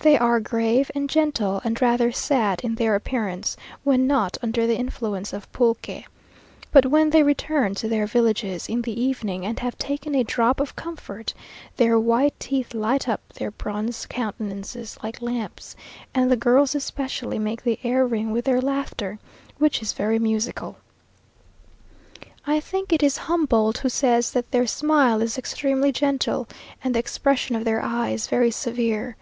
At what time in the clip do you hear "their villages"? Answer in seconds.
7.88-8.68